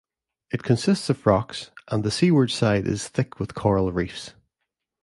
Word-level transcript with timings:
It 0.51 0.63
consists 0.63 1.11
of 1.11 1.27
rocks, 1.27 1.69
and 1.89 2.03
the 2.03 2.09
seaward 2.09 2.49
side 2.49 2.87
is 2.87 3.07
thick 3.07 3.39
with 3.39 3.53
coral 3.53 3.91
reefs. 3.91 4.33